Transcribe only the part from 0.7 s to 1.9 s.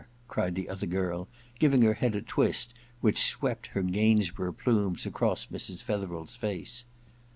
girl, giving